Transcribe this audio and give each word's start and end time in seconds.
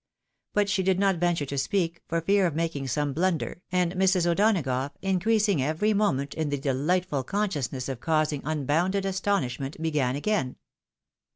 But 0.55 0.67
she 0.67 0.81
did 0.81 0.99
not 0.99 1.17
venture 1.17 1.45
to 1.45 1.59
speak, 1.59 2.01
for 2.07 2.21
fear 2.21 2.47
of 2.47 2.55
making 2.55 2.87
some 2.87 3.13
blunder, 3.13 3.61
and 3.71 3.93
Mrs. 3.93 4.25
O'Donagough, 4.25 4.93
increasing 5.03 5.61
every 5.61 5.93
moment 5.93 6.33
in 6.33 6.49
the 6.49 6.57
delightful 6.57 7.23
consciousness 7.23 7.87
of 7.87 7.99
causing 7.99 8.41
unbounded 8.43 9.05
astonishment, 9.05 9.79
began 9.79 10.15
again. 10.15 10.55